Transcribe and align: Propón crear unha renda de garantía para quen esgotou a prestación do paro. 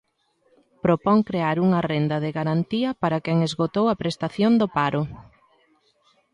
Propón 0.83 1.17
crear 1.29 1.57
unha 1.65 1.81
renda 1.91 2.17
de 2.23 2.29
garantía 2.37 2.89
para 3.01 3.21
quen 3.25 3.37
esgotou 3.47 3.85
a 3.89 3.99
prestación 4.01 4.51
do 4.61 4.67
paro. 4.77 5.01